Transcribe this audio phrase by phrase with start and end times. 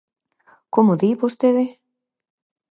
[0.73, 1.65] ¿Como di vostede?